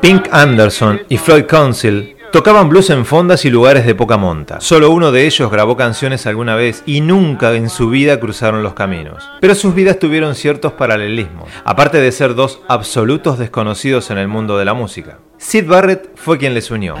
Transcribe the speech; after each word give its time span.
Pink 0.00 0.28
Anderson 0.32 1.02
y 1.10 1.18
Floyd 1.18 1.44
Council 1.44 2.16
tocaban 2.32 2.70
blues 2.70 2.88
en 2.88 3.04
fondas 3.04 3.44
y 3.44 3.50
lugares 3.50 3.84
de 3.84 3.94
poca 3.94 4.16
monta. 4.16 4.58
Solo 4.58 4.90
uno 4.90 5.12
de 5.12 5.26
ellos 5.26 5.50
grabó 5.50 5.76
canciones 5.76 6.26
alguna 6.26 6.54
vez 6.54 6.82
y 6.86 7.02
nunca 7.02 7.54
en 7.54 7.68
su 7.68 7.90
vida 7.90 8.18
cruzaron 8.18 8.62
los 8.62 8.72
caminos. 8.72 9.28
Pero 9.42 9.54
sus 9.54 9.74
vidas 9.74 9.98
tuvieron 9.98 10.34
ciertos 10.34 10.72
paralelismos, 10.72 11.50
aparte 11.64 12.00
de 12.00 12.12
ser 12.12 12.34
dos 12.34 12.60
absolutos 12.66 13.38
desconocidos 13.38 14.10
en 14.10 14.16
el 14.16 14.26
mundo 14.26 14.56
de 14.56 14.64
la 14.64 14.72
música. 14.72 15.18
Sid 15.36 15.66
Barrett 15.66 16.10
fue 16.14 16.38
quien 16.38 16.54
les 16.54 16.70
unió, 16.70 16.94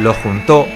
los 0.00 0.16
juntó 0.16 0.66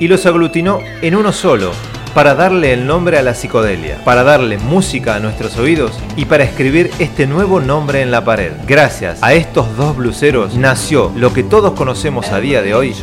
y 0.00 0.08
los 0.08 0.26
aglutinó 0.26 0.80
en 1.02 1.14
uno 1.14 1.30
solo, 1.30 1.70
para 2.14 2.34
darle 2.34 2.72
el 2.72 2.86
nombre 2.86 3.18
a 3.18 3.22
la 3.22 3.34
psicodelia, 3.34 4.02
para 4.04 4.22
darle 4.24 4.58
música 4.58 5.14
a 5.14 5.20
nuestros 5.20 5.56
oídos 5.56 5.92
y 6.16 6.24
para 6.24 6.44
escribir 6.44 6.90
este 6.98 7.26
nuevo 7.26 7.60
nombre 7.60 8.02
en 8.02 8.10
la 8.10 8.24
pared. 8.24 8.52
Gracias 8.66 9.22
a 9.22 9.32
estos 9.34 9.76
dos 9.76 9.96
bluseros 9.96 10.54
nació 10.54 11.12
lo 11.16 11.32
que 11.32 11.42
todos 11.42 11.74
conocemos 11.74 12.28
a 12.30 12.40
día 12.40 12.62
de 12.62 12.74
hoy 12.74 12.94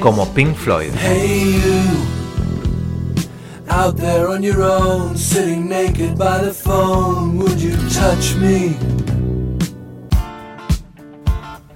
como 0.00 0.32
Pink 0.34 0.54
Floyd. 0.54 0.90
Hey 1.00 1.60
you, 1.64 3.22
out 3.68 3.96
there 3.96 4.26
on 4.28 4.42
your 4.42 4.62
own, 4.62 5.16
sitting 5.16 5.68
naked 5.68 6.16
by 6.16 6.38
the 6.42 6.52
phone, 6.52 7.38
would 7.38 7.60
you 7.60 7.76
touch 7.90 8.34
me? 8.36 8.76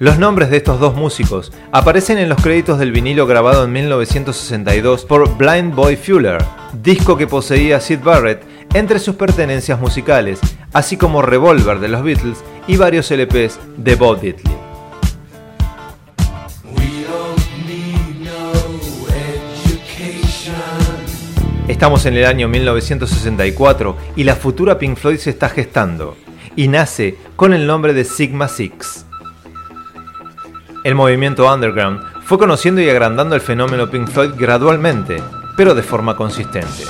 Los 0.02 0.18
nombres 0.18 0.50
de 0.50 0.56
estos 0.56 0.80
dos 0.80 0.96
músicos 0.96 1.52
aparecen 1.70 2.18
en 2.18 2.28
los 2.28 2.42
créditos 2.42 2.80
del 2.80 2.90
vinilo 2.90 3.24
grabado 3.24 3.62
en 3.62 3.70
1962 3.70 5.04
por 5.04 5.36
Blind 5.36 5.76
Boy 5.76 5.94
Fuller, 5.94 6.44
disco 6.72 7.16
que 7.16 7.28
poseía 7.28 7.78
Sid 7.78 8.00
Barrett 8.02 8.42
entre 8.74 8.98
sus 8.98 9.14
pertenencias 9.14 9.78
musicales, 9.78 10.40
así 10.72 10.96
como 10.96 11.22
Revolver 11.22 11.78
de 11.78 11.86
los 11.86 12.02
Beatles 12.02 12.42
y 12.66 12.76
varios 12.76 13.12
LPs 13.12 13.60
de 13.76 13.94
Bo 13.94 14.16
Diddley. 14.16 14.56
Estamos 21.68 22.06
en 22.06 22.16
el 22.16 22.26
año 22.26 22.48
1964 22.48 23.96
y 24.16 24.24
la 24.24 24.34
futura 24.34 24.80
Pink 24.80 24.96
Floyd 24.96 25.18
se 25.18 25.30
está 25.30 25.48
gestando 25.48 26.16
y 26.56 26.66
nace 26.66 27.18
con 27.36 27.54
el 27.54 27.68
nombre 27.68 27.94
de 27.94 28.02
Sigma 28.02 28.48
Six. 28.48 29.06
El 30.84 30.96
movimiento 30.96 31.52
underground 31.52 32.02
fue 32.24 32.38
conociendo 32.38 32.80
y 32.80 32.90
agrandando 32.90 33.36
el 33.36 33.40
fenómeno 33.40 33.88
Pink 33.88 34.08
Floyd 34.08 34.32
gradualmente, 34.36 35.22
pero 35.56 35.76
de 35.76 35.82
forma 35.82 36.16
consistente. 36.16 36.84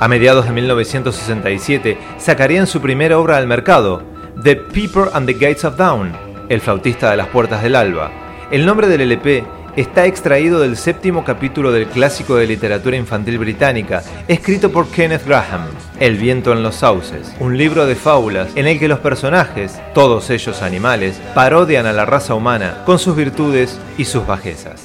A 0.00 0.08
mediados 0.08 0.46
de 0.46 0.52
1967 0.52 1.96
sacarían 2.18 2.66
su 2.66 2.80
primera 2.80 3.16
obra 3.18 3.36
al 3.36 3.46
mercado, 3.46 4.02
The 4.42 4.56
Peeper 4.56 5.10
and 5.12 5.26
the 5.26 5.34
Gates 5.34 5.64
of 5.64 5.76
Dawn, 5.76 6.12
El 6.48 6.60
flautista 6.60 7.12
de 7.12 7.16
las 7.16 7.28
puertas 7.28 7.62
del 7.62 7.76
alba. 7.76 8.10
El 8.50 8.66
nombre 8.66 8.88
del 8.88 9.02
LP 9.02 9.44
está 9.76 10.06
extraído 10.06 10.60
del 10.60 10.76
séptimo 10.76 11.24
capítulo 11.24 11.72
del 11.72 11.86
clásico 11.86 12.36
de 12.36 12.46
literatura 12.46 12.96
infantil 12.96 13.38
británica, 13.38 14.02
escrito 14.28 14.70
por 14.70 14.88
Kenneth 14.88 15.26
Graham, 15.26 15.66
El 15.98 16.16
viento 16.16 16.52
en 16.52 16.62
los 16.62 16.76
sauces, 16.76 17.34
un 17.40 17.58
libro 17.58 17.86
de 17.86 17.94
fábulas 17.94 18.48
en 18.54 18.66
el 18.66 18.78
que 18.78 18.88
los 18.88 19.00
personajes, 19.00 19.80
todos 19.94 20.30
ellos 20.30 20.62
animales, 20.62 21.20
parodian 21.34 21.86
a 21.86 21.92
la 21.92 22.04
raza 22.04 22.34
humana 22.34 22.82
con 22.86 22.98
sus 22.98 23.16
virtudes 23.16 23.78
y 23.98 24.04
sus 24.04 24.26
bajezas. 24.26 24.84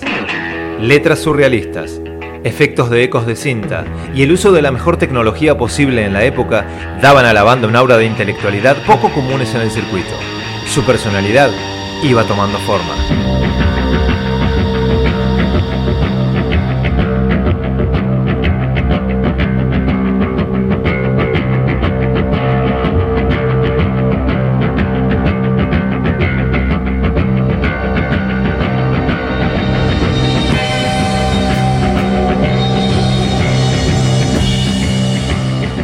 Letras 0.79 1.19
surrealistas, 1.19 2.01
efectos 2.43 2.89
de 2.89 3.03
ecos 3.03 3.25
de 3.25 3.35
cinta 3.35 3.85
y 4.15 4.23
el 4.23 4.31
uso 4.31 4.51
de 4.51 4.61
la 4.61 4.71
mejor 4.71 4.97
tecnología 4.97 5.57
posible 5.57 6.05
en 6.05 6.13
la 6.13 6.23
época 6.23 6.65
daban 7.01 7.25
a 7.25 7.33
la 7.33 7.43
banda 7.43 7.67
un 7.67 7.75
aura 7.75 7.97
de 7.97 8.05
intelectualidad 8.05 8.77
poco 8.85 9.11
comunes 9.11 9.53
en 9.53 9.61
el 9.61 9.71
circuito. 9.71 10.13
Su 10.67 10.83
personalidad 10.83 11.51
iba 12.03 12.23
tomando 12.23 12.57
forma. 12.59 13.28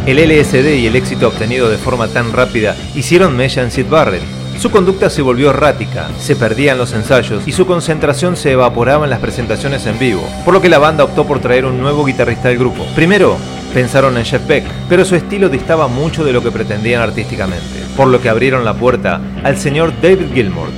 El 0.06 0.20
LSD 0.20 0.76
y 0.76 0.86
el 0.86 0.96
éxito 0.96 1.30
obtenido 1.30 1.68
de 1.68 1.80
forma 1.80 2.08
tan 2.08 2.32
rápida 2.32 2.76
hicieron 2.94 3.36
mella 3.36 3.64
en 3.64 3.72
Sid 3.72 3.88
Barrett. 3.90 4.22
Su 4.60 4.70
conducta 4.70 5.10
se 5.10 5.24
volvió 5.24 5.50
errática, 5.50 6.10
se 6.20 6.36
perdían 6.36 6.78
los 6.78 6.94
ensayos 6.94 7.48
y 7.48 7.52
su 7.52 7.66
concentración 7.66 8.38
se 8.38 8.52
evaporaba 8.52 9.06
en 9.06 9.10
las 9.10 9.20
presentaciones 9.20 9.88
en 9.88 9.98
vivo, 9.98 10.22
por 10.46 10.54
lo 10.54 10.62
que 10.62 10.70
la 10.70 10.78
banda 10.78 11.04
optó 11.04 11.26
por 11.26 11.40
traer 11.40 11.66
un 11.66 11.82
nuevo 11.82 12.06
guitarrista 12.06 12.50
al 12.50 12.58
grupo. 12.58 12.86
Primero, 12.94 13.36
pensaron 13.74 14.16
en 14.18 14.26
Jeff 14.26 14.46
Beck, 14.46 14.66
pero 14.88 15.06
su 15.06 15.16
estilo 15.16 15.50
distaba 15.50 15.88
mucho 15.88 16.24
de 16.24 16.34
lo 16.34 16.44
que 16.44 16.52
pretendían 16.52 17.02
artísticamente, 17.02 17.66
por 17.98 18.08
lo 18.08 18.22
que 18.22 18.30
abrieron 18.30 18.64
la 18.64 18.76
puerta 18.76 19.20
al 19.44 19.58
señor 19.58 19.92
David 20.04 20.34
Gilmour, 20.36 20.70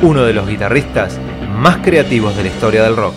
uno 0.00 0.24
de 0.24 0.32
los 0.32 0.48
guitarristas 0.48 1.18
más 1.54 1.76
creativos 1.84 2.34
de 2.34 2.44
la 2.44 2.48
historia 2.48 2.82
del 2.82 2.96
rock. 2.96 3.14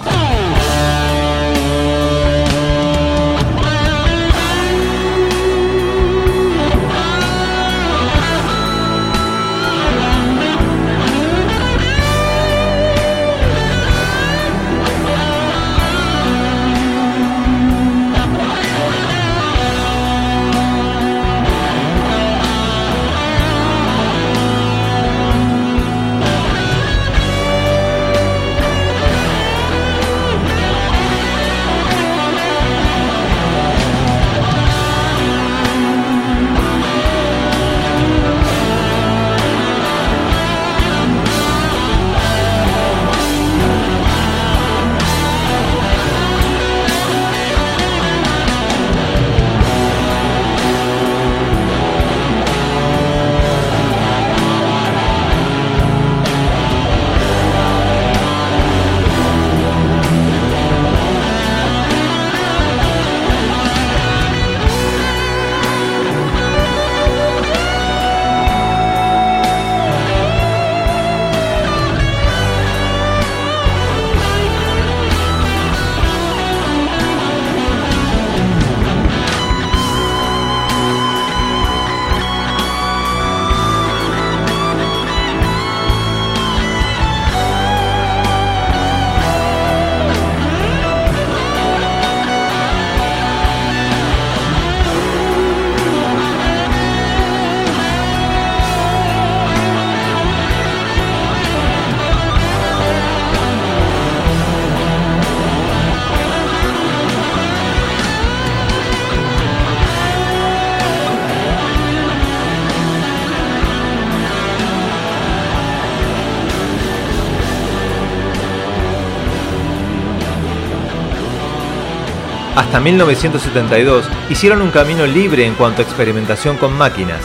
Hasta 122.74 122.86
1972 122.86 124.10
hicieron 124.32 124.64
un 124.64 124.72
camino 124.72 125.06
libre 125.06 125.46
en 125.46 125.54
cuanto 125.54 125.84
a 125.84 125.86
experimentación 125.86 126.58
con 126.58 126.76
máquinas, 126.76 127.22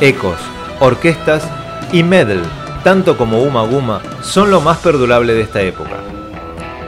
ecos, 0.00 0.38
orquestas 0.80 1.46
y 1.92 2.02
medal, 2.02 2.40
tanto 2.82 3.18
como 3.18 3.42
Uma 3.42 3.62
Guma, 3.66 4.00
son 4.22 4.50
lo 4.50 4.62
más 4.62 4.78
perdurable 4.78 5.34
de 5.34 5.42
esta 5.42 5.60
época. 5.60 5.98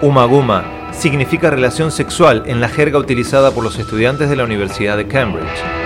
Uma 0.01 0.25
Guma 0.25 0.65
significa 0.91 1.51
relación 1.51 1.93
sexual 1.93 2.45
en 2.47 2.63
la 2.63 2.71
jerga 2.71 2.99
utilizada 2.99 3.51
por 3.51 3.63
los 3.63 3.79
estudiantes 3.79 4.31
de 4.31 4.37
la 4.37 4.45
Universidad 4.45 4.97
de 4.97 5.07
Cambridge. 5.07 5.78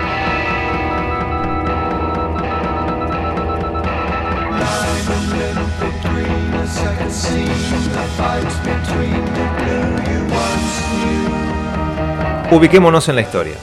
Ubiquémonos 12.53 13.09
en 13.09 13.15
la 13.15 13.23
historia. 13.23 13.55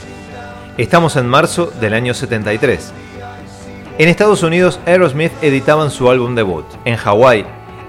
Estamos 0.76 1.14
en 1.14 1.28
marzo 1.28 1.72
del 1.80 1.94
año 1.94 2.12
73. 2.12 2.92
En 3.98 4.08
Estados 4.08 4.42
Unidos, 4.42 4.80
Aerosmith 4.84 5.30
editaban 5.42 5.92
su 5.92 6.10
álbum 6.10 6.34
debut. 6.34 6.64
En 6.84 6.96
Hawái, 6.96 7.44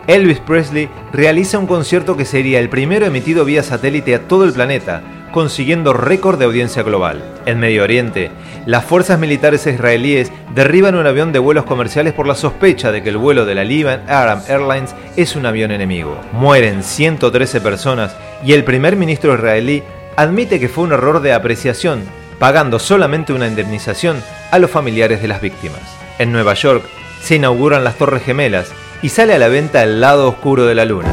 Elvis 0.06 0.40
Presley 0.42 0.90
realiza 1.12 1.58
un 1.58 1.66
concierto 1.66 2.16
que 2.16 2.26
sería 2.26 2.60
el 2.60 2.70
primero 2.70 3.08
emitido 3.08 3.46
vía 3.46 3.64
satélite 3.64 4.14
a 4.14 4.28
todo 4.28 4.44
el 4.44 4.54
planeta, 4.54 5.02
consiguiendo 5.32 5.92
récord 5.94 6.38
de 6.38 6.46
audiencia 6.46 6.84
global. 6.84 7.24
En 7.48 7.60
Medio 7.60 7.82
Oriente, 7.82 8.30
las 8.68 8.86
fuerzas 8.86 9.18
militares 9.18 9.66
israelíes 9.66 10.32
derriban 10.54 10.94
un 10.94 11.08
avión 11.08 11.32
de 11.32 11.40
vuelos 11.40 11.66
comerciales 11.66 12.14
por 12.14 12.28
la 12.28 12.36
sospecha 12.36 12.92
de 12.92 13.02
que 13.02 13.10
el 13.10 13.18
vuelo 13.18 13.46
de 13.46 13.56
la 13.56 13.64
Liban 13.64 14.04
Arab 14.08 14.44
Airlines 14.48 14.94
es 15.16 15.36
un 15.36 15.48
avión 15.48 15.72
enemigo. 15.72 16.20
Mueren 16.32 16.84
113 16.84 17.60
personas 17.60 18.16
y 18.46 18.54
el 18.54 18.64
primer 18.64 18.96
ministro 18.96 19.34
israelí 19.34 19.82
admite 20.16 20.60
que 20.60 20.70
fue 20.70 20.84
un 20.84 20.94
error 20.94 21.22
de 21.22 21.34
apreciación, 21.34 22.04
pagando 22.40 22.80
solamente 22.80 23.34
una 23.34 23.48
indemnización 23.48 24.22
a 24.52 24.60
los 24.60 24.72
familiares 24.72 25.22
de 25.22 25.28
las 25.28 25.42
víctimas. 25.42 25.82
En 26.20 26.32
Nueva 26.32 26.54
York 26.54 26.84
se 27.22 27.36
inauguran 27.36 27.84
las 27.84 27.98
Torres 27.98 28.24
Gemelas 28.24 28.72
y 29.02 29.10
sale 29.10 29.34
a 29.34 29.40
la 29.40 29.48
venta 29.48 29.84
El 29.84 30.02
lado 30.02 30.28
oscuro 30.28 30.66
de 30.66 30.76
la 30.76 30.86
luna. 30.86 31.12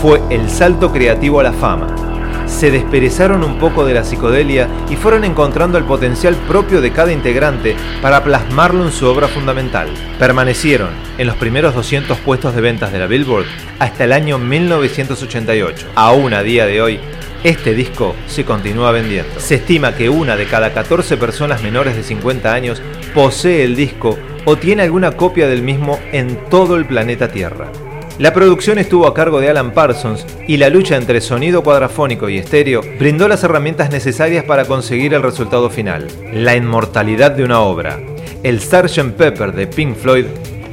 Fue 0.00 0.20
el 0.30 0.50
salto 0.50 0.92
creativo 0.92 1.40
a 1.40 1.44
la 1.44 1.52
fama. 1.52 2.15
Se 2.46 2.70
desperezaron 2.70 3.44
un 3.44 3.58
poco 3.58 3.84
de 3.84 3.94
la 3.94 4.04
psicodelia 4.04 4.68
y 4.88 4.96
fueron 4.96 5.24
encontrando 5.24 5.78
el 5.78 5.84
potencial 5.84 6.34
propio 6.48 6.80
de 6.80 6.92
cada 6.92 7.12
integrante 7.12 7.76
para 8.00 8.22
plasmarlo 8.22 8.84
en 8.84 8.92
su 8.92 9.06
obra 9.06 9.28
fundamental. 9.28 9.88
Permanecieron 10.18 10.90
en 11.18 11.26
los 11.26 11.36
primeros 11.36 11.74
200 11.74 12.18
puestos 12.18 12.54
de 12.54 12.60
ventas 12.60 12.92
de 12.92 12.98
la 12.98 13.06
Billboard 13.06 13.46
hasta 13.78 14.04
el 14.04 14.12
año 14.12 14.38
1988. 14.38 15.88
Aún 15.96 16.34
a 16.34 16.42
día 16.42 16.66
de 16.66 16.80
hoy, 16.80 17.00
este 17.44 17.74
disco 17.74 18.14
se 18.26 18.44
continúa 18.44 18.90
vendiendo. 18.92 19.38
Se 19.38 19.56
estima 19.56 19.94
que 19.94 20.08
una 20.08 20.36
de 20.36 20.46
cada 20.46 20.72
14 20.72 21.16
personas 21.16 21.62
menores 21.62 21.96
de 21.96 22.02
50 22.02 22.52
años 22.52 22.80
posee 23.14 23.64
el 23.64 23.76
disco 23.76 24.18
o 24.44 24.56
tiene 24.56 24.82
alguna 24.82 25.12
copia 25.12 25.46
del 25.48 25.62
mismo 25.62 26.00
en 26.12 26.36
todo 26.48 26.76
el 26.76 26.86
planeta 26.86 27.28
Tierra. 27.28 27.70
La 28.18 28.32
producción 28.32 28.78
estuvo 28.78 29.06
a 29.06 29.12
cargo 29.12 29.40
de 29.40 29.50
Alan 29.50 29.72
Parsons 29.72 30.24
y 30.48 30.56
la 30.56 30.70
lucha 30.70 30.96
entre 30.96 31.20
sonido 31.20 31.62
cuadrafónico 31.62 32.30
y 32.30 32.38
estéreo 32.38 32.80
brindó 32.98 33.28
las 33.28 33.44
herramientas 33.44 33.90
necesarias 33.90 34.42
para 34.44 34.64
conseguir 34.64 35.12
el 35.12 35.22
resultado 35.22 35.68
final, 35.68 36.08
la 36.32 36.56
inmortalidad 36.56 37.32
de 37.32 37.44
una 37.44 37.60
obra. 37.60 38.00
El 38.42 38.60
Sgt. 38.60 39.16
Pepper 39.18 39.52
de 39.52 39.66
Pink 39.66 39.96
Floyd 39.96 40.24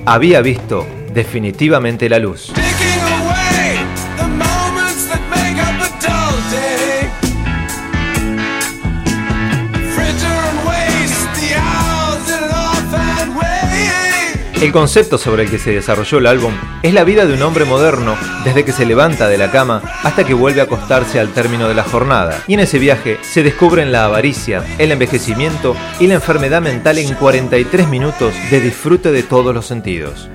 había 0.06 0.42
visto 0.42 0.88
definitivamente 1.14 2.08
la 2.08 2.20
luz. 2.20 2.54
El 14.64 14.72
concepto 14.72 15.18
sobre 15.18 15.44
el 15.44 15.52
que 15.52 15.60
se 15.60 15.74
desarrolló 15.74 16.20
el 16.20 16.26
álbum 16.26 16.54
es 16.84 16.94
la 16.94 17.04
vida 17.04 17.26
de 17.26 17.34
un 17.34 17.42
hombre 17.42 17.66
moderno 17.66 18.16
desde 18.46 18.64
que 18.64 18.72
se 18.72 18.86
levanta 18.86 19.28
de 19.28 19.38
la 19.38 19.52
cama 19.52 19.82
hasta 20.04 20.24
que 20.24 20.34
vuelve 20.34 20.62
a 20.62 20.64
acostarse 20.64 21.20
al 21.20 21.34
término 21.34 21.68
de 21.68 21.74
la 21.74 21.84
jornada. 21.84 22.42
Y 22.48 22.54
en 22.54 22.62
ese 22.62 22.80
viaje 22.80 23.18
se 23.24 23.44
descubren 23.44 23.92
la 23.92 24.06
avaricia, 24.06 24.64
el 24.78 24.94
envejecimiento 24.94 25.76
y 26.00 26.08
la 26.08 26.14
enfermedad 26.14 26.62
mental 26.62 26.98
en 26.98 27.14
43 27.14 27.90
minutos 27.90 28.34
de 28.50 28.62
disfrute 28.62 29.12
de 29.12 29.24
todos 29.24 29.54
los 29.54 29.66
sentidos. 29.66 30.30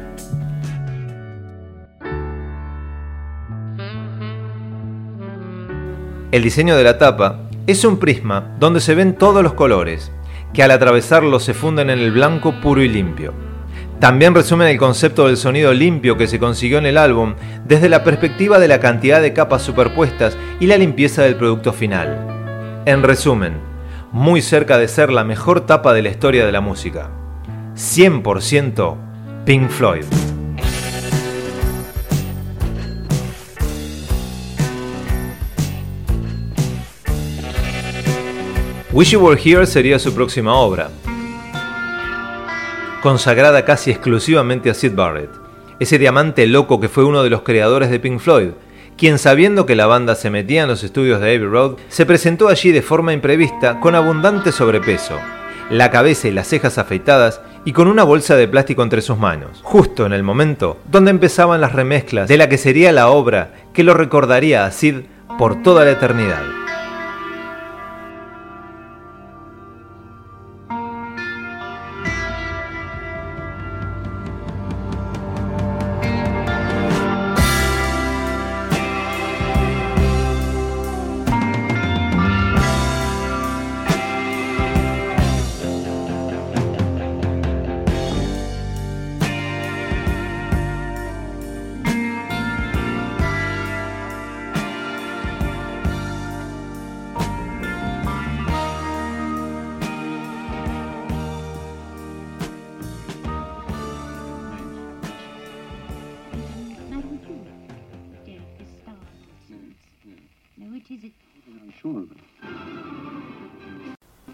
El 6.33 6.43
diseño 6.43 6.77
de 6.77 6.85
la 6.85 6.99
tapa 6.99 7.49
es 7.67 7.83
un 7.83 7.99
prisma 7.99 8.55
donde 8.61 8.81
se 8.81 8.95
ven 8.95 9.15
todos 9.15 9.43
los 9.43 9.55
colores, 9.55 10.13
que 10.53 10.63
al 10.63 10.71
atravesarlo 10.71 11.41
se 11.41 11.55
funden 11.55 11.89
en 11.89 11.99
el 11.99 12.13
blanco 12.13 12.61
puro 12.61 12.83
y 12.83 12.91
limpio. 12.91 13.48
También 14.01 14.33
resumen 14.33 14.69
el 14.69 14.79
concepto 14.79 15.27
del 15.27 15.37
sonido 15.37 15.75
limpio 15.75 16.17
que 16.17 16.29
se 16.29 16.39
consiguió 16.39 16.79
en 16.79 16.87
el 16.87 16.97
álbum 16.97 17.35
desde 17.67 17.89
la 17.89 18.05
perspectiva 18.05 18.61
de 18.61 18.69
la 18.69 18.79
cantidad 18.79 19.21
de 19.21 19.33
capas 19.33 19.63
superpuestas 19.63 20.39
y 20.61 20.67
la 20.67 20.79
limpieza 20.79 21.23
del 21.23 21.35
producto 21.35 21.73
final. 21.73 22.83
En 22.87 23.03
resumen, 23.03 23.55
muy 24.13 24.41
cerca 24.41 24.79
de 24.79 24.87
ser 24.87 25.11
la 25.11 25.25
mejor 25.25 25.67
tapa 25.67 25.95
de 25.95 26.03
la 26.03 26.11
historia 26.11 26.47
de 26.47 26.53
la 26.53 26.61
música. 26.61 27.11
100% 27.75 28.97
Pink 29.45 29.69
Floyd. 29.69 30.05
Wish 38.93 39.11
You 39.11 39.21
Were 39.21 39.41
Here 39.41 39.67
sería 39.67 39.99
su 39.99 40.15
próxima 40.15 40.55
obra, 40.55 40.91
consagrada 43.03 43.65
casi 43.65 43.91
exclusivamente 43.91 44.71
a 44.71 44.75
Sid 44.75 44.95
Barrett, 44.95 45.31
ese 45.79 45.99
diamante 45.99 46.47
loco 46.47 46.81
que 46.81 46.89
fue 46.89 47.05
uno 47.05 47.23
de 47.23 47.31
los 47.31 47.43
creadores 47.43 47.91
de 47.91 48.01
Pink 48.01 48.19
Floyd, 48.19 48.51
quien 48.97 49.19
sabiendo 49.19 49.65
que 49.65 49.77
la 49.77 49.87
banda 49.87 50.17
se 50.17 50.31
metía 50.31 50.63
en 50.63 50.69
los 50.69 50.83
estudios 50.83 51.21
de 51.21 51.27
Abbey 51.27 51.47
Road, 51.47 51.77
se 51.89 52.05
presentó 52.05 52.49
allí 52.49 52.73
de 52.73 52.83
forma 52.83 53.13
imprevista 53.13 53.79
con 53.79 53.95
abundante 53.95 54.51
sobrepeso, 54.51 55.17
la 55.71 55.91
cabeza 55.91 56.27
y 56.27 56.33
las 56.33 56.49
cejas 56.49 56.79
afeitadas 56.79 57.41
y 57.65 57.73
con 57.73 57.87
una 57.87 58.03
bolsa 58.03 58.35
de 58.35 58.49
plástico 58.49 58.83
entre 58.83 59.03
sus 59.03 59.19
manos, 59.19 59.61
justo 59.63 60.05
en 60.05 60.13
el 60.13 60.25
momento 60.25 60.79
donde 60.91 61.11
empezaban 61.11 61.61
las 61.61 61.73
remezclas 61.73 62.29
de 62.29 62.39
la 62.39 62.49
que 62.49 62.59
sería 62.59 62.91
la 62.91 63.09
obra 63.09 63.53
que 63.73 63.85
lo 63.85 63.95
recordaría 63.95 64.65
a 64.65 64.73
Sid 64.73 65.03
por 65.39 65.63
toda 65.63 65.85
la 65.85 65.93
eternidad. 65.93 66.68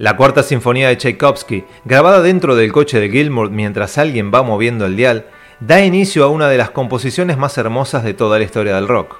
La 0.05 0.19
cuarta 0.19 0.43
sinfonía 0.43 0.91
de 0.91 0.99
Tchaikovsky, 0.99 1.65
grabada 1.87 2.21
dentro 2.21 2.57
del 2.57 2.73
coche 2.73 3.01
de 3.01 3.09
Gilmour 3.09 3.49
mientras 3.49 3.97
alguien 3.97 4.31
va 4.31 4.43
moviendo 4.43 4.85
el 4.85 4.97
dial, 4.97 5.25
da 5.61 5.83
inicio 5.83 6.25
a 6.25 6.29
una 6.29 6.51
de 6.51 6.59
las 6.59 6.69
composiciones 6.69 7.39
más 7.39 7.57
hermosas 7.57 8.05
de 8.05 8.13
toda 8.13 8.37
la 8.37 8.45
historia 8.45 8.75
del 8.75 8.87
rock. 8.87 9.17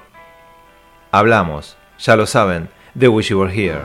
Hablamos, 1.09 1.75
ya 1.97 2.15
lo 2.15 2.27
saben, 2.27 2.69
de 2.93 3.07
Wish 3.07 3.29
You 3.29 3.39
Were 3.39 3.51
Here. 3.51 3.81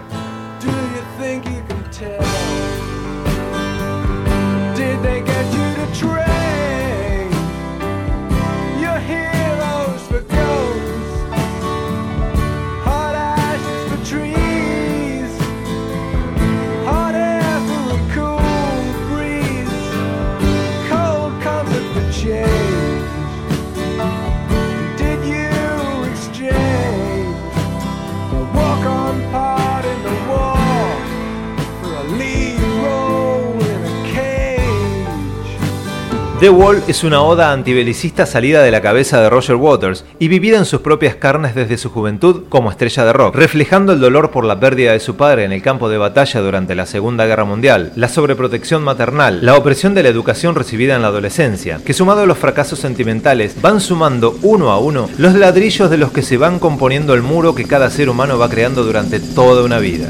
The 36.40 36.48
Wall 36.48 36.82
es 36.88 37.04
una 37.04 37.20
oda 37.20 37.52
antibelicista 37.52 38.24
salida 38.24 38.62
de 38.62 38.70
la 38.70 38.80
cabeza 38.80 39.20
de 39.20 39.28
Roger 39.28 39.56
Waters 39.56 40.06
y 40.18 40.28
vivida 40.28 40.56
en 40.56 40.64
sus 40.64 40.80
propias 40.80 41.16
carnes 41.16 41.54
desde 41.54 41.76
su 41.76 41.90
juventud 41.90 42.44
como 42.48 42.70
estrella 42.70 43.04
de 43.04 43.12
rock, 43.12 43.34
reflejando 43.34 43.92
el 43.92 44.00
dolor 44.00 44.30
por 44.30 44.46
la 44.46 44.58
pérdida 44.58 44.92
de 44.92 45.00
su 45.00 45.16
padre 45.16 45.44
en 45.44 45.52
el 45.52 45.60
campo 45.60 45.90
de 45.90 45.98
batalla 45.98 46.40
durante 46.40 46.74
la 46.74 46.86
Segunda 46.86 47.26
Guerra 47.26 47.44
Mundial, 47.44 47.92
la 47.94 48.08
sobreprotección 48.08 48.82
maternal, 48.82 49.44
la 49.44 49.54
opresión 49.54 49.92
de 49.92 50.02
la 50.02 50.08
educación 50.08 50.54
recibida 50.54 50.96
en 50.96 51.02
la 51.02 51.08
adolescencia, 51.08 51.78
que 51.84 51.92
sumado 51.92 52.22
a 52.22 52.26
los 52.26 52.38
fracasos 52.38 52.78
sentimentales 52.78 53.60
van 53.60 53.78
sumando 53.78 54.38
uno 54.40 54.70
a 54.70 54.78
uno 54.78 55.10
los 55.18 55.34
ladrillos 55.34 55.90
de 55.90 55.98
los 55.98 56.10
que 56.10 56.22
se 56.22 56.38
van 56.38 56.58
componiendo 56.58 57.12
el 57.12 57.20
muro 57.20 57.54
que 57.54 57.66
cada 57.66 57.90
ser 57.90 58.08
humano 58.08 58.38
va 58.38 58.48
creando 58.48 58.82
durante 58.82 59.20
toda 59.20 59.62
una 59.62 59.78
vida. 59.78 60.08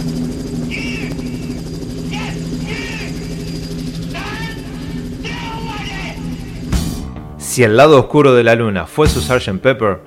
Si 7.50 7.64
el 7.64 7.76
lado 7.76 7.98
oscuro 7.98 8.32
de 8.32 8.44
la 8.44 8.54
luna 8.54 8.86
fue 8.86 9.08
su 9.08 9.20
Sgt. 9.20 9.60
Pepper, 9.60 9.98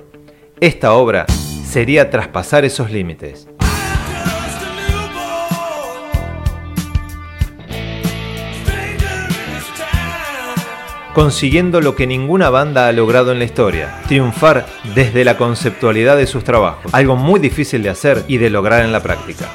esta 0.60 0.94
obra 0.94 1.26
sería 1.62 2.08
traspasar 2.08 2.64
esos 2.64 2.90
límites. 2.90 3.46
consiguiendo 11.12 11.80
lo 11.80 11.94
que 11.94 12.08
ninguna 12.08 12.50
banda 12.50 12.88
ha 12.88 12.92
logrado 12.92 13.30
en 13.30 13.38
la 13.38 13.44
historia, 13.44 14.00
triunfar 14.08 14.66
desde 14.96 15.24
la 15.24 15.36
conceptualidad 15.36 16.16
de 16.16 16.26
sus 16.26 16.42
trabajos, 16.42 16.92
algo 16.92 17.14
muy 17.14 17.38
difícil 17.38 17.84
de 17.84 17.90
hacer 17.90 18.24
y 18.26 18.38
de 18.38 18.50
lograr 18.50 18.84
en 18.84 18.90
la 18.90 19.00
práctica. 19.00 19.48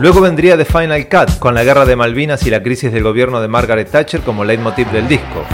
Luego 0.00 0.22
vendría 0.22 0.56
The 0.56 0.64
Final 0.64 1.08
Cut, 1.10 1.38
con 1.38 1.54
la 1.54 1.62
guerra 1.62 1.84
de 1.84 1.94
Malvinas 1.94 2.46
y 2.46 2.50
la 2.50 2.62
crisis 2.62 2.90
del 2.90 3.02
gobierno 3.02 3.38
de 3.42 3.48
Margaret 3.48 3.90
Thatcher 3.90 4.22
como 4.22 4.46
leitmotiv 4.46 4.90
del 4.90 5.06
disco. 5.06 5.44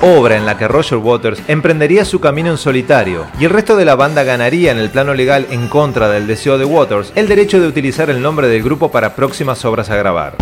Obra 0.00 0.36
en 0.36 0.44
la 0.44 0.58
que 0.58 0.66
Roger 0.66 0.98
Waters 0.98 1.40
emprendería 1.46 2.04
su 2.04 2.18
camino 2.18 2.50
en 2.50 2.58
solitario 2.58 3.26
y 3.38 3.44
el 3.44 3.50
resto 3.50 3.76
de 3.76 3.84
la 3.84 3.94
banda 3.94 4.24
ganaría 4.24 4.72
en 4.72 4.78
el 4.78 4.90
plano 4.90 5.14
legal 5.14 5.46
en 5.50 5.68
contra 5.68 6.08
del 6.08 6.26
deseo 6.26 6.58
de 6.58 6.64
Waters 6.64 7.12
el 7.14 7.28
derecho 7.28 7.60
de 7.60 7.68
utilizar 7.68 8.10
el 8.10 8.20
nombre 8.20 8.48
del 8.48 8.64
grupo 8.64 8.90
para 8.90 9.14
próximas 9.14 9.64
obras 9.64 9.90
a 9.90 9.96
grabar. 9.96 10.34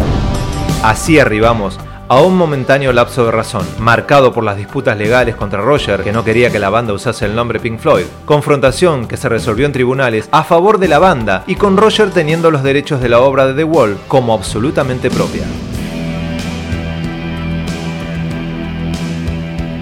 Así 0.83 1.19
arribamos 1.19 1.79
a 2.11 2.21
un 2.23 2.37
momentáneo 2.37 2.93
lapso 2.93 3.25
de 3.25 3.31
razón, 3.31 3.65
marcado 3.79 4.33
por 4.33 4.43
las 4.43 4.57
disputas 4.57 4.99
legales 4.99 5.37
contra 5.37 5.63
Roger, 5.63 6.03
que 6.03 6.11
no 6.11 6.25
quería 6.25 6.51
que 6.51 6.59
la 6.59 6.69
banda 6.69 6.93
usase 6.93 7.25
el 7.25 7.37
nombre 7.37 7.61
Pink 7.61 7.79
Floyd, 7.79 8.07
confrontación 8.25 9.07
que 9.07 9.17
se 9.17 9.29
resolvió 9.29 9.65
en 9.65 9.71
tribunales 9.71 10.29
a 10.33 10.43
favor 10.43 10.79
de 10.79 10.89
la 10.89 10.99
banda 10.99 11.45
y 11.47 11.55
con 11.55 11.77
Roger 11.77 12.11
teniendo 12.11 12.51
los 12.51 12.65
derechos 12.65 13.01
de 13.01 13.11
la 13.11 13.21
obra 13.21 13.47
de 13.47 13.55
The 13.55 13.63
Wall 13.63 13.97
como 14.09 14.35
absolutamente 14.35 15.09
propia. 15.09 15.45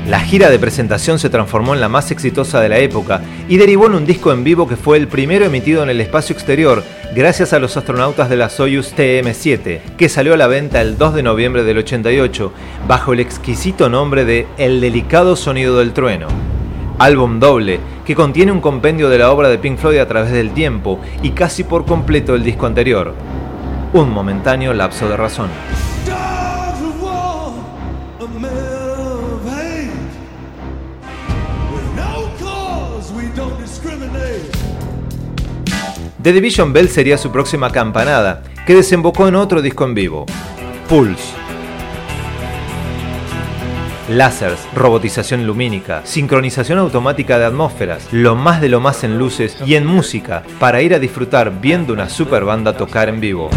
La 0.08 0.20
gira 0.20 0.50
de 0.50 0.58
presentación 0.58 1.18
se 1.18 1.28
transformó 1.28 1.74
en 1.74 1.80
la 1.80 1.90
más 1.90 2.10
exitosa 2.10 2.60
de 2.60 2.70
la 2.70 2.78
época 2.78 3.22
y 3.46 3.56
derivó 3.56 3.86
en 3.86 3.94
un 3.94 4.06
disco 4.06 4.32
en 4.32 4.44
vivo 4.44 4.66
que 4.66 4.76
fue 4.76 4.96
el 4.96 5.06
primero 5.06 5.44
emitido 5.44 5.82
en 5.82 5.90
el 5.90 6.00
espacio 6.00 6.34
exterior 6.34 6.82
gracias 7.14 7.52
a 7.52 7.58
los 7.58 7.76
astronautas 7.76 8.28
de 8.28 8.36
la 8.36 8.48
Soyuz 8.48 8.94
TM-7, 8.94 9.80
que 9.96 10.08
salió 10.08 10.34
a 10.34 10.36
la 10.36 10.46
venta 10.46 10.80
el 10.80 10.98
2 10.98 11.14
de 11.14 11.22
noviembre 11.22 11.64
del 11.64 11.78
88 11.78 12.52
bajo 12.86 13.12
el 13.12 13.20
exquisito 13.20 13.88
nombre 13.88 14.24
de 14.24 14.46
El 14.58 14.80
delicado 14.80 15.36
sonido 15.36 15.78
del 15.78 15.92
trueno. 15.92 16.28
Álbum 16.98 17.38
doble 17.40 17.80
que 18.04 18.14
contiene 18.14 18.52
un 18.52 18.60
compendio 18.60 19.08
de 19.08 19.18
la 19.18 19.30
obra 19.30 19.48
de 19.48 19.58
Pink 19.58 19.78
Floyd 19.78 19.98
a 19.98 20.08
través 20.08 20.32
del 20.32 20.50
tiempo 20.50 21.00
y 21.22 21.30
casi 21.30 21.64
por 21.64 21.84
completo 21.86 22.34
el 22.34 22.44
disco 22.44 22.66
anterior. 22.66 23.14
Un 23.92 24.10
momentáneo 24.10 24.74
lapso 24.74 25.08
de 25.08 25.16
razón. 25.16 25.48
The 36.20 36.32
Division 36.32 36.72
Bell 36.72 36.88
sería 36.88 37.16
su 37.16 37.30
próxima 37.30 37.70
campanada, 37.70 38.42
que 38.66 38.74
desembocó 38.74 39.28
en 39.28 39.36
otro 39.36 39.62
disco 39.62 39.84
en 39.84 39.94
vivo, 39.94 40.26
Pulse. 40.88 41.32
Láseres, 44.08 44.66
robotización 44.74 45.46
lumínica, 45.46 46.00
sincronización 46.04 46.80
automática 46.80 47.38
de 47.38 47.44
atmósferas, 47.44 48.08
lo 48.10 48.34
más 48.34 48.60
de 48.60 48.68
lo 48.68 48.80
más 48.80 49.04
en 49.04 49.16
luces 49.16 49.56
y 49.64 49.76
en 49.76 49.86
música, 49.86 50.42
para 50.58 50.82
ir 50.82 50.92
a 50.92 50.98
disfrutar 50.98 51.60
viendo 51.60 51.92
una 51.92 52.08
super 52.08 52.44
banda 52.44 52.76
tocar 52.76 53.08
en 53.08 53.20
vivo 53.20 53.48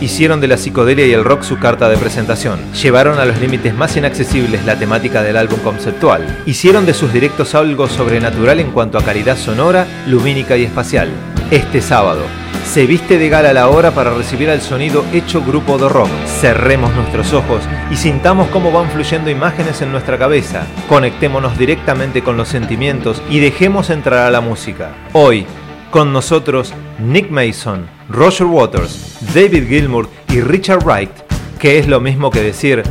hicieron 0.00 0.40
de 0.40 0.48
la 0.48 0.56
psicodelia 0.56 1.06
y 1.06 1.12
el 1.12 1.24
rock 1.24 1.42
su 1.42 1.58
carta 1.58 1.88
de 1.88 1.96
presentación. 1.96 2.58
Llevaron 2.72 3.18
a 3.18 3.24
los 3.24 3.40
límites 3.40 3.74
más 3.74 3.96
inaccesibles 3.96 4.64
la 4.64 4.78
temática 4.78 5.22
del 5.22 5.36
álbum 5.36 5.60
conceptual. 5.60 6.42
Hicieron 6.46 6.86
de 6.86 6.94
sus 6.94 7.12
directos 7.12 7.54
algo 7.54 7.88
sobrenatural 7.88 8.60
en 8.60 8.70
cuanto 8.70 8.98
a 8.98 9.04
calidad 9.04 9.36
sonora, 9.36 9.86
lumínica 10.06 10.56
y 10.56 10.64
espacial. 10.64 11.10
Este 11.50 11.80
sábado, 11.80 12.22
se 12.64 12.86
viste 12.86 13.18
de 13.18 13.28
gala 13.28 13.52
la 13.52 13.68
hora 13.68 13.92
para 13.92 14.14
recibir 14.14 14.50
al 14.50 14.60
sonido 14.60 15.04
hecho 15.12 15.42
grupo 15.42 15.78
de 15.78 15.88
rock. 15.88 16.08
Cerremos 16.40 16.92
nuestros 16.94 17.32
ojos 17.32 17.62
y 17.90 17.96
sintamos 17.96 18.48
cómo 18.48 18.72
van 18.72 18.90
fluyendo 18.90 19.30
imágenes 19.30 19.80
en 19.82 19.92
nuestra 19.92 20.18
cabeza. 20.18 20.66
Conectémonos 20.88 21.56
directamente 21.58 22.22
con 22.22 22.36
los 22.36 22.48
sentimientos 22.48 23.22
y 23.30 23.40
dejemos 23.40 23.90
entrar 23.90 24.26
a 24.26 24.30
la 24.30 24.40
música. 24.40 24.92
Hoy, 25.12 25.46
con 25.90 26.12
nosotros, 26.12 26.72
Nick 26.98 27.30
Mason, 27.30 27.86
Roger 28.08 28.46
Waters, 28.46 29.16
David 29.34 29.68
Gilmour 29.68 30.08
y 30.28 30.40
Richard 30.40 30.84
Wright, 30.84 31.10
que 31.58 31.78
es 31.78 31.88
lo 31.88 32.00
mismo 32.00 32.30
que 32.30 32.42
decir, 32.42 32.82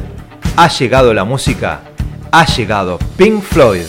ha 0.58 0.68
llegado 0.70 1.14
la 1.14 1.24
música, 1.24 1.82
ha 2.32 2.46
llegado 2.46 2.98
Pink 3.18 3.42
Floyd. 3.42 3.86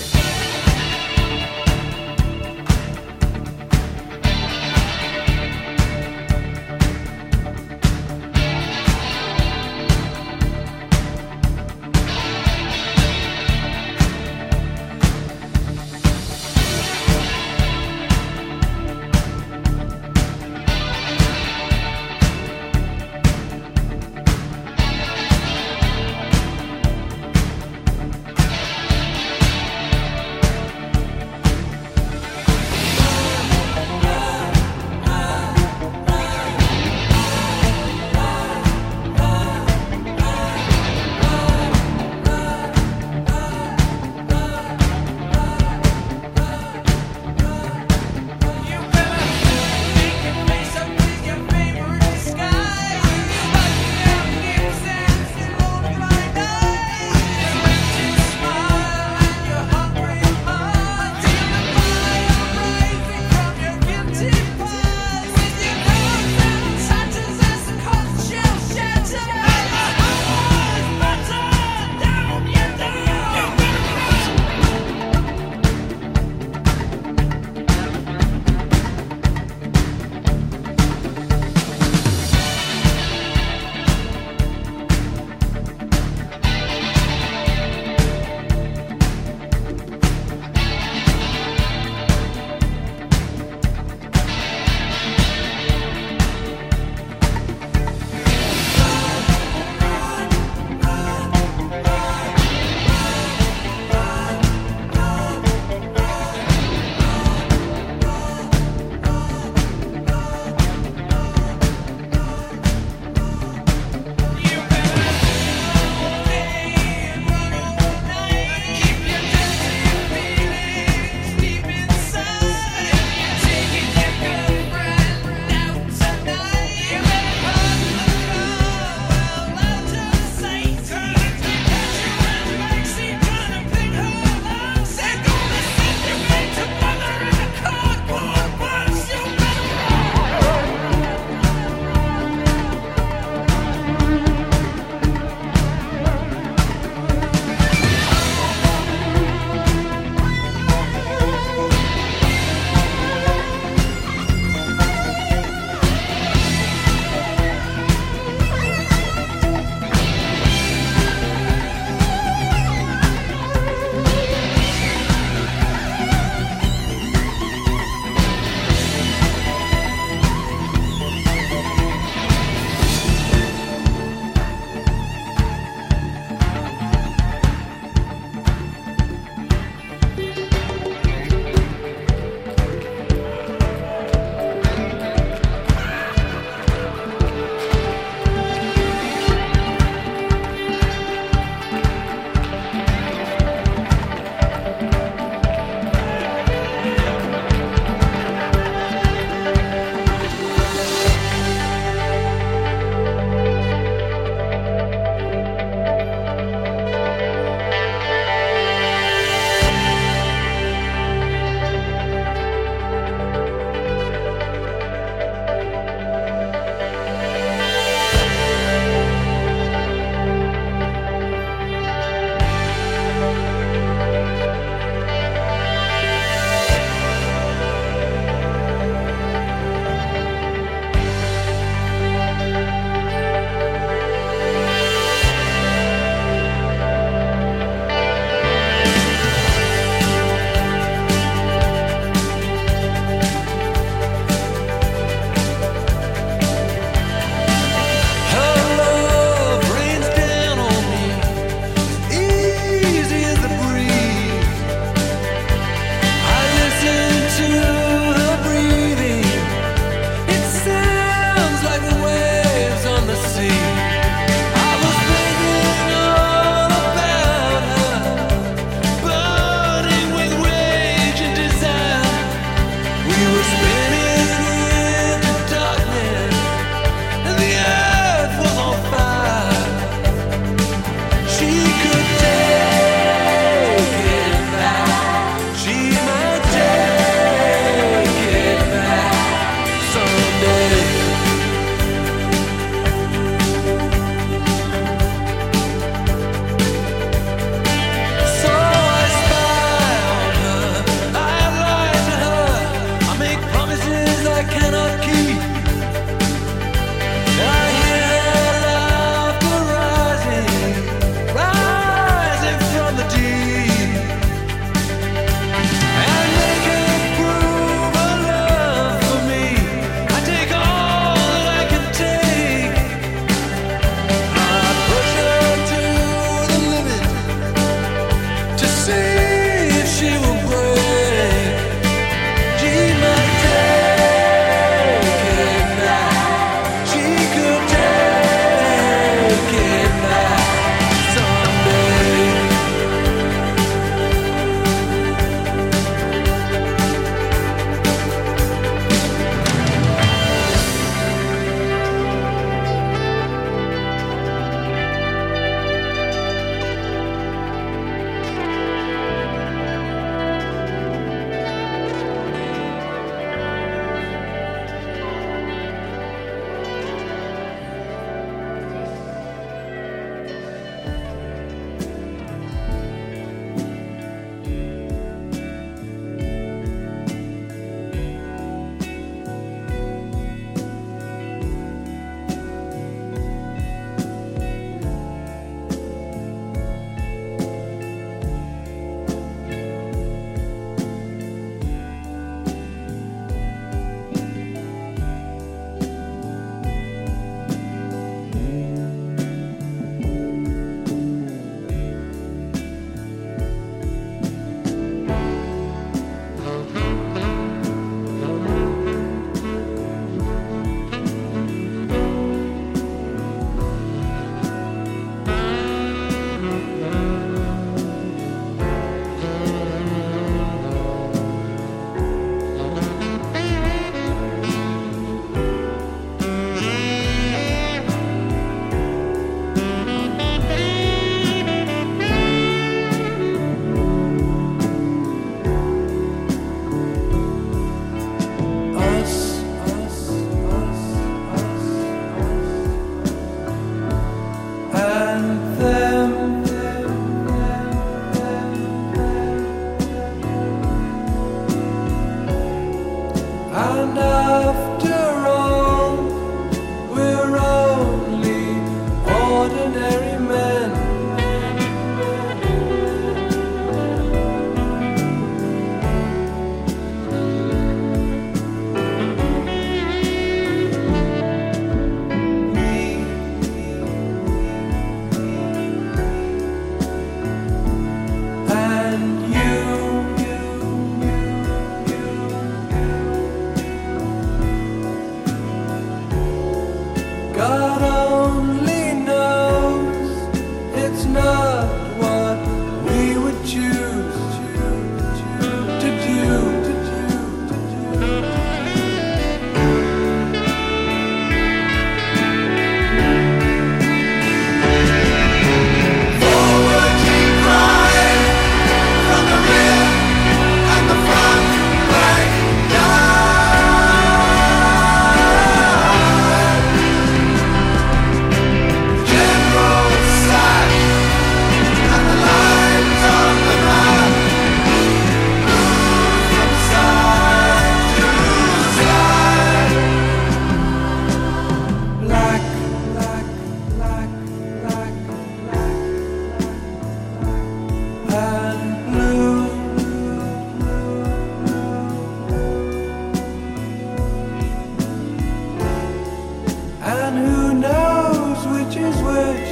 is 548.87 548.97
which 549.03 549.51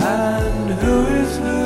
and 0.00 0.70
who 0.80 1.06
is 1.06 1.38
who. 1.38 1.59